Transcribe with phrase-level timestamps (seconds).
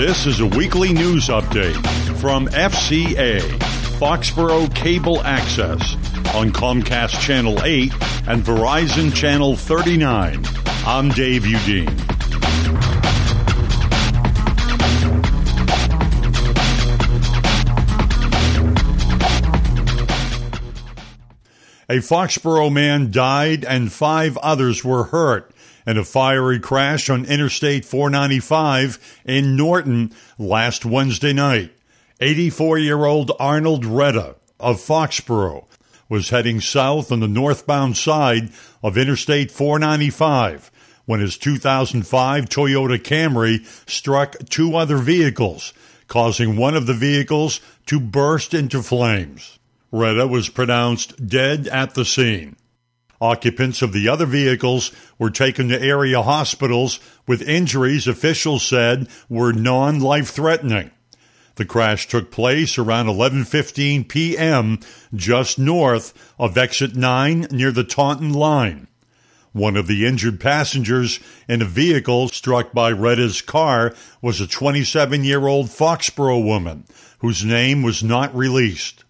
[0.00, 1.76] This is a weekly news update
[2.22, 3.40] from FCA,
[3.98, 5.94] Foxborough Cable Access,
[6.34, 7.92] on Comcast Channel 8
[8.26, 10.42] and Verizon Channel 39.
[10.86, 11.90] I'm Dave Udine.
[21.90, 25.52] A Foxborough man died and five others were hurt
[25.86, 31.72] in a fiery crash on Interstate 495 in Norton last Wednesday night.
[32.20, 35.64] 84 year old Arnold Retta of Foxborough
[36.08, 38.50] was heading south on the northbound side
[38.82, 40.70] of Interstate 495
[41.06, 45.72] when his 2005 Toyota Camry struck two other vehicles,
[46.08, 49.58] causing one of the vehicles to burst into flames.
[49.90, 52.56] Retta was pronounced dead at the scene.
[53.20, 59.52] Occupants of the other vehicles were taken to area hospitals with injuries officials said were
[59.52, 60.90] non-life threatening.
[61.56, 64.78] The crash took place around 11:15 p.m.
[65.14, 68.86] just north of exit 9 near the Taunton line.
[69.52, 75.66] One of the injured passengers in a vehicle struck by Retta's car was a 27-year-old
[75.66, 76.86] Foxborough woman
[77.18, 79.04] whose name was not released.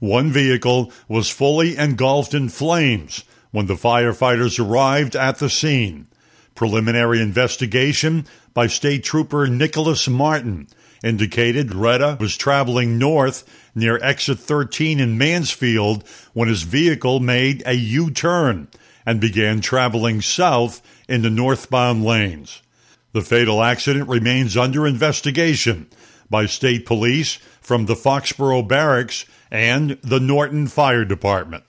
[0.00, 6.06] One vehicle was fully engulfed in flames when the firefighters arrived at the scene.
[6.54, 10.66] Preliminary investigation by State Trooper Nicholas Martin
[11.04, 17.74] indicated Retta was traveling north near exit 13 in Mansfield when his vehicle made a
[17.74, 18.68] U turn
[19.06, 22.62] and began traveling south in the northbound lanes.
[23.12, 25.88] The fatal accident remains under investigation
[26.28, 31.64] by state police from the Foxborough Barracks and the Norton Fire Department.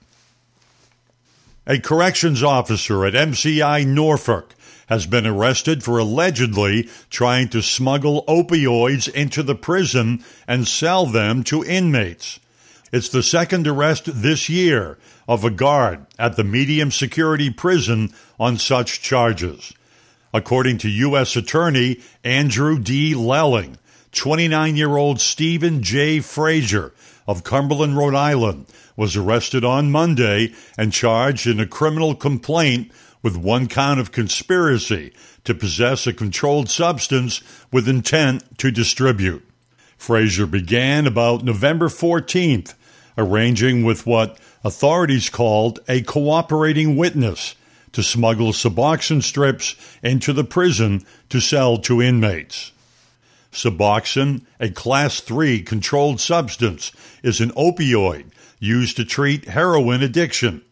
[1.70, 4.56] A corrections officer at MCI Norfolk
[4.88, 11.44] has been arrested for allegedly trying to smuggle opioids into the prison and sell them
[11.44, 12.40] to inmates.
[12.90, 14.98] It's the second arrest this year
[15.28, 19.72] of a guard at the medium security prison on such charges.
[20.34, 21.36] According to U.S.
[21.36, 23.14] Attorney Andrew D.
[23.14, 23.78] Lelling,
[24.10, 26.18] 29 year old Stephen J.
[26.18, 26.92] Frazier
[27.30, 32.90] of Cumberland, Rhode Island, was arrested on Monday and charged in a criminal complaint
[33.22, 35.12] with one count of conspiracy
[35.44, 37.40] to possess a controlled substance
[37.70, 39.46] with intent to distribute.
[39.96, 42.74] Frazier began about November 14th,
[43.16, 47.54] arranging with what authorities called a cooperating witness
[47.92, 52.72] to smuggle Suboxone strips into the prison to sell to inmates.
[53.52, 58.26] Suboxone, a class 3 controlled substance, is an opioid
[58.58, 60.62] used to treat heroin addiction.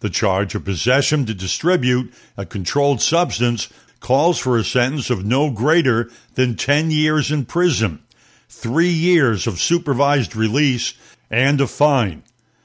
[0.00, 3.68] The charge of possession to distribute a controlled substance
[4.00, 8.02] calls for a sentence of no greater than 10 years in prison,
[8.48, 10.94] three years of supervised release,
[11.30, 12.22] and a fine.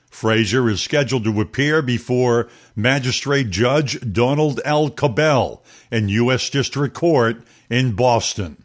[0.10, 4.90] Frazier is scheduled to appear before Magistrate Judge Donald L.
[4.90, 6.50] Cabell in U.S.
[6.50, 8.61] District Court in Boston.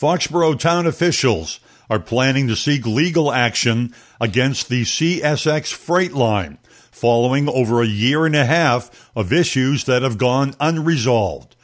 [0.00, 6.56] Foxborough town officials are planning to seek legal action against the CSX freight line
[6.90, 11.54] following over a year and a half of issues that have gone unresolved.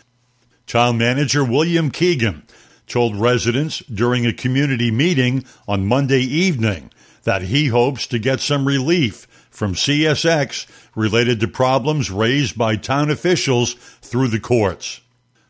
[0.66, 2.42] Town manager William Keegan
[2.86, 6.90] told residents during a community meeting on Monday evening
[7.22, 13.08] that he hopes to get some relief from CSX related to problems raised by town
[13.10, 15.00] officials through the courts.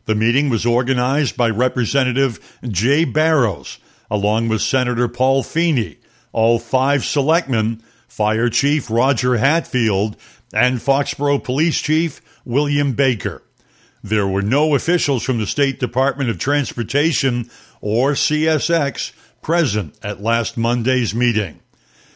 [0.07, 3.77] The meeting was organized by Representative Jay Barrows,
[4.09, 5.97] along with Senator Paul Feeney,
[6.31, 10.15] all five selectmen, Fire Chief Roger Hatfield,
[10.53, 13.43] and Foxborough Police Chief William Baker.
[14.01, 17.49] There were no officials from the State Department of Transportation
[17.81, 21.59] or CSX present at last Monday's meeting.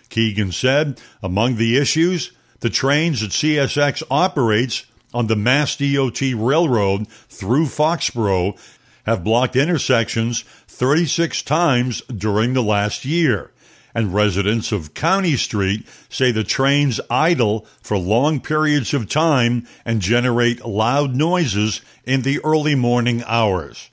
[0.08, 2.32] Keegan said among the issues,
[2.62, 8.58] the trains that CSX operates on the Mass DOT Railroad through Foxborough
[9.06, 13.52] have blocked intersections 36 times during the last year.
[13.94, 20.00] And residents of County Street say the trains idle for long periods of time and
[20.00, 23.90] generate loud noises in the early morning hours.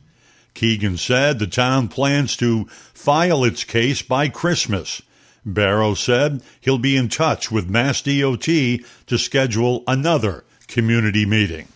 [0.54, 5.02] Keegan said the town plans to file its case by Christmas.
[5.44, 11.66] Barrow said he'll be in touch with Mass DOT to schedule another community meeting.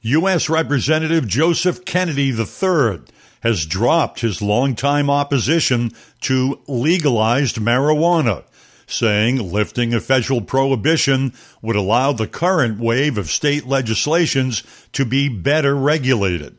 [0.00, 0.48] U.S.
[0.48, 3.00] Representative Joseph Kennedy III
[3.42, 5.92] has dropped his longtime opposition
[6.22, 8.44] to legalized marijuana,
[8.86, 11.32] saying lifting a federal prohibition
[11.62, 16.56] would allow the current wave of state legislations to be better regulated.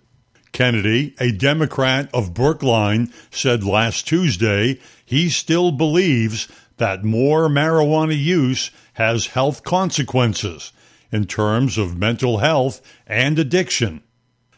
[0.51, 6.48] Kennedy, a Democrat of Brookline, said last Tuesday he still believes
[6.80, 10.74] that more marijuana use has health consequences
[11.12, 14.02] in terms of mental health and addiction.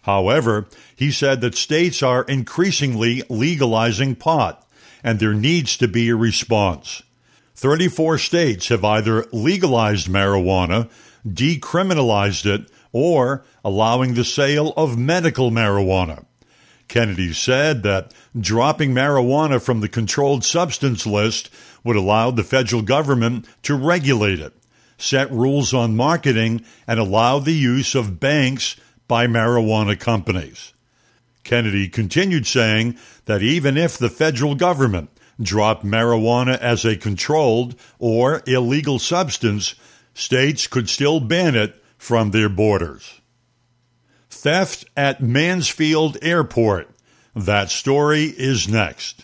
[0.04, 4.68] However, he said that states are increasingly legalizing pot,
[5.04, 7.04] and there needs to be a response.
[7.56, 10.90] 34 states have either legalized marijuana,
[11.28, 16.26] decriminalized it, or allowing the sale of medical marijuana.
[16.88, 21.50] Kennedy said that dropping marijuana from the controlled substance list
[21.84, 24.54] would allow the federal government to regulate it,
[24.98, 28.76] set rules on marketing, and allow the use of banks
[29.08, 30.74] by marijuana companies.
[31.44, 35.10] Kennedy continued saying that even if the federal government
[35.42, 39.76] dropped marijuana as a controlled or illegal substance,
[40.14, 43.22] states could still ban it from their borders.
[44.30, 46.90] Theft at Mansfield Airport.
[47.36, 49.24] That story is next.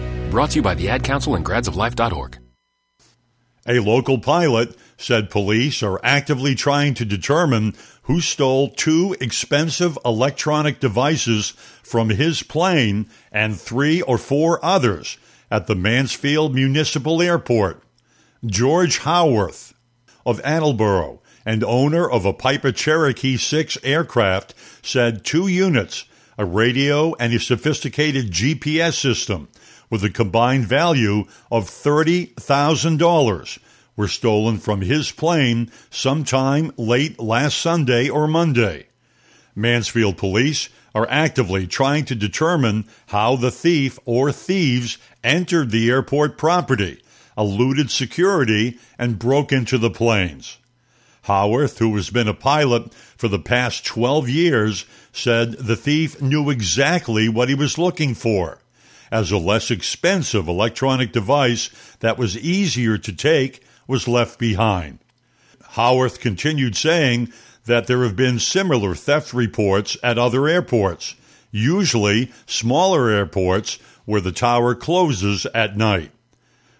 [0.31, 2.37] Brought to you by the Ad Council and gradsoflife.org.
[3.67, 10.79] A local pilot said police are actively trying to determine who stole two expensive electronic
[10.79, 11.49] devices
[11.83, 15.17] from his plane and three or four others
[15.51, 17.83] at the Mansfield Municipal Airport.
[18.45, 19.73] George Howarth
[20.25, 26.05] of Attleboro and owner of a Piper Cherokee 6 aircraft said two units,
[26.37, 29.49] a radio and a sophisticated GPS system
[29.91, 33.59] with a combined value of $30,000
[33.95, 38.87] were stolen from his plane sometime late last Sunday or Monday.
[39.53, 46.37] Mansfield police are actively trying to determine how the thief or thieves entered the airport
[46.37, 47.01] property,
[47.37, 50.57] eluded security, and broke into the planes.
[51.23, 56.49] Howarth, who has been a pilot for the past 12 years, said the thief knew
[56.49, 58.61] exactly what he was looking for
[59.11, 61.69] as a less expensive electronic device
[61.99, 64.99] that was easier to take was left behind.
[65.71, 67.31] Howarth continued saying
[67.65, 71.15] that there have been similar theft reports at other airports,
[71.51, 76.11] usually smaller airports where the tower closes at night.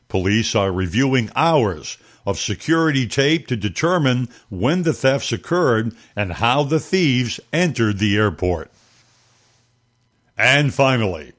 [0.07, 6.63] Police are reviewing hours of security tape to determine when the thefts occurred and how
[6.63, 8.71] the thieves entered the airport.
[10.37, 11.33] And finally,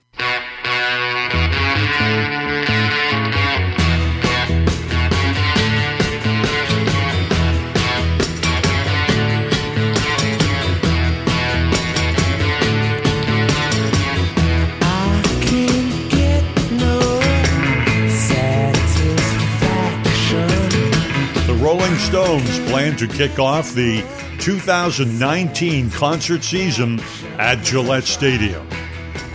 [22.33, 24.03] Stones plan to kick off the
[24.39, 26.99] 2019 concert season
[27.39, 28.67] at Gillette Stadium.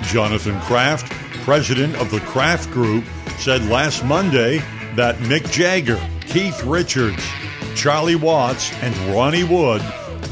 [0.02, 1.12] Jonathan Kraft,
[1.44, 3.04] president of the Kraft Group,
[3.38, 4.64] said last Monday
[4.96, 7.24] that Mick Jagger, Keith Richards,
[7.76, 9.84] Charlie Watts, and Ronnie Wood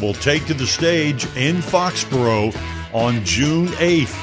[0.01, 2.51] will take to the stage in Foxborough
[2.95, 4.17] on June 8th.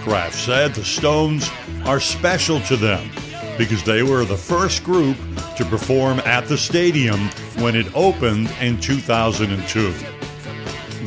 [0.00, 1.48] Kraft said the Stones
[1.84, 3.08] are special to them
[3.56, 5.16] because they were the first group
[5.56, 7.20] to perform at the stadium
[7.58, 9.94] when it opened in 2002.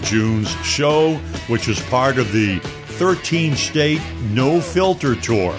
[0.02, 1.16] June's show,
[1.48, 4.02] which is part of the 13 state
[4.32, 5.56] No Filter Tour,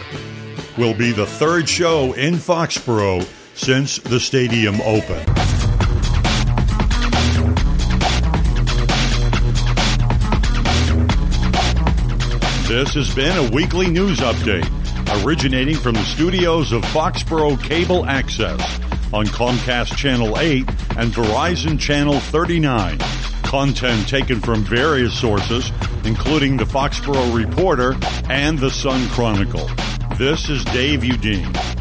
[0.79, 5.27] will be the third show in Foxborough since the stadium opened.
[12.69, 14.78] This has been a weekly news update
[15.11, 18.61] originating from the studios of Foxborough Cable Access
[19.13, 22.99] on Comcast Channel 8 and Verizon Channel 39.
[23.43, 25.71] Content taken from various sources,
[26.05, 27.97] including the Foxborough Reporter
[28.29, 29.69] and the Sun Chronicle.
[30.19, 31.78] This is Dave Udine.